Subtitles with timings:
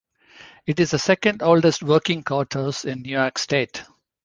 [0.65, 3.83] It is the second oldest working courthouse in New York State.